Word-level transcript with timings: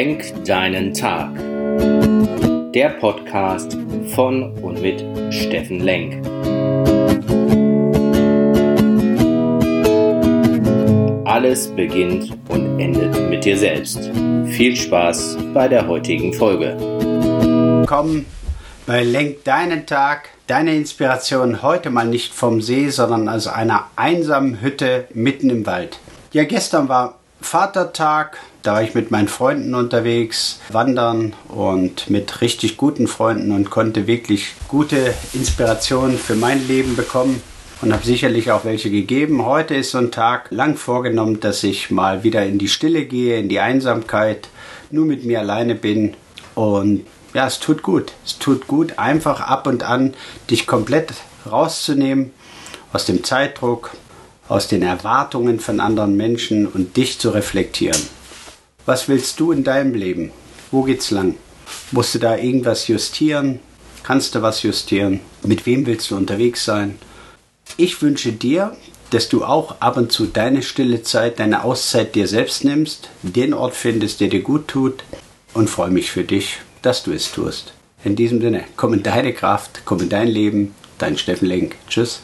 Lenk 0.00 0.46
deinen 0.46 0.94
Tag. 0.94 1.28
Der 2.72 2.88
Podcast 3.00 3.76
von 4.14 4.54
und 4.62 4.80
mit 4.80 5.04
Steffen 5.30 5.80
Lenk. 5.80 6.26
Alles 11.26 11.68
beginnt 11.76 12.34
und 12.48 12.80
endet 12.80 13.28
mit 13.28 13.44
dir 13.44 13.58
selbst. 13.58 14.10
Viel 14.46 14.74
Spaß 14.74 15.36
bei 15.52 15.68
der 15.68 15.86
heutigen 15.86 16.32
Folge. 16.32 16.78
Willkommen 16.78 18.24
bei 18.86 19.02
Lenk 19.02 19.44
deinen 19.44 19.84
Tag. 19.84 20.30
Deine 20.46 20.76
Inspiration 20.76 21.60
heute 21.60 21.90
mal 21.90 22.06
nicht 22.06 22.32
vom 22.32 22.62
See, 22.62 22.88
sondern 22.88 23.28
aus 23.28 23.46
einer 23.46 23.90
einsamen 23.96 24.62
Hütte 24.62 25.08
mitten 25.12 25.50
im 25.50 25.66
Wald. 25.66 26.00
Ja, 26.32 26.44
gestern 26.44 26.88
war 26.88 27.19
Vatertag, 27.40 28.38
da 28.62 28.74
war 28.74 28.82
ich 28.82 28.94
mit 28.94 29.10
meinen 29.10 29.28
Freunden 29.28 29.74
unterwegs, 29.74 30.60
wandern 30.70 31.34
und 31.48 32.10
mit 32.10 32.40
richtig 32.40 32.76
guten 32.76 33.06
Freunden 33.06 33.52
und 33.52 33.70
konnte 33.70 34.06
wirklich 34.06 34.54
gute 34.68 35.14
Inspirationen 35.32 36.18
für 36.18 36.36
mein 36.36 36.66
Leben 36.68 36.96
bekommen 36.96 37.42
und 37.80 37.92
habe 37.92 38.04
sicherlich 38.04 38.50
auch 38.52 38.64
welche 38.64 38.90
gegeben. 38.90 39.44
Heute 39.44 39.74
ist 39.74 39.92
so 39.92 39.98
ein 39.98 40.10
Tag 40.10 40.50
lang 40.50 40.76
vorgenommen, 40.76 41.40
dass 41.40 41.62
ich 41.62 41.90
mal 41.90 42.22
wieder 42.24 42.44
in 42.44 42.58
die 42.58 42.68
Stille 42.68 43.06
gehe, 43.06 43.38
in 43.38 43.48
die 43.48 43.60
Einsamkeit, 43.60 44.48
nur 44.90 45.06
mit 45.06 45.24
mir 45.24 45.40
alleine 45.40 45.74
bin 45.74 46.14
und 46.54 47.06
ja, 47.32 47.46
es 47.46 47.60
tut 47.60 47.82
gut. 47.82 48.12
Es 48.24 48.38
tut 48.38 48.66
gut, 48.66 48.98
einfach 48.98 49.40
ab 49.40 49.66
und 49.66 49.82
an 49.82 50.14
dich 50.50 50.66
komplett 50.66 51.14
rauszunehmen 51.50 52.32
aus 52.92 53.06
dem 53.06 53.24
Zeitdruck, 53.24 53.92
aus 54.50 54.66
den 54.66 54.82
Erwartungen 54.82 55.60
von 55.60 55.80
anderen 55.80 56.16
Menschen 56.16 56.66
und 56.66 56.96
dich 56.96 57.18
zu 57.18 57.30
reflektieren. 57.30 58.00
Was 58.84 59.08
willst 59.08 59.38
du 59.38 59.52
in 59.52 59.62
deinem 59.62 59.94
Leben? 59.94 60.32
Wo 60.72 60.82
geht's 60.82 61.12
lang? 61.12 61.36
Musst 61.92 62.16
du 62.16 62.18
da 62.18 62.36
irgendwas 62.36 62.88
justieren? 62.88 63.60
Kannst 64.02 64.34
du 64.34 64.42
was 64.42 64.62
justieren? 64.62 65.20
Mit 65.44 65.66
wem 65.66 65.86
willst 65.86 66.10
du 66.10 66.16
unterwegs 66.16 66.64
sein? 66.64 66.98
Ich 67.76 68.02
wünsche 68.02 68.32
dir, 68.32 68.76
dass 69.10 69.28
du 69.28 69.44
auch 69.44 69.80
ab 69.80 69.96
und 69.96 70.10
zu 70.10 70.26
deine 70.26 70.62
stille 70.62 71.02
Zeit, 71.04 71.38
deine 71.38 71.62
Auszeit 71.62 72.16
dir 72.16 72.26
selbst 72.26 72.64
nimmst, 72.64 73.08
den 73.22 73.54
Ort 73.54 73.74
findest, 73.74 74.20
der 74.20 74.28
dir 74.28 74.42
gut 74.42 74.66
tut 74.66 75.04
und 75.54 75.70
freue 75.70 75.90
mich 75.90 76.10
für 76.10 76.24
dich, 76.24 76.58
dass 76.82 77.04
du 77.04 77.12
es 77.12 77.30
tust. 77.30 77.72
In 78.02 78.16
diesem 78.16 78.40
Sinne, 78.40 78.64
komm 78.76 78.94
in 78.94 79.04
deine 79.04 79.32
Kraft, 79.32 79.82
komm 79.84 80.00
in 80.00 80.08
dein 80.08 80.28
Leben, 80.28 80.74
dein 80.98 81.16
Steffen 81.18 81.46
Lenk. 81.46 81.76
Tschüss. 81.88 82.22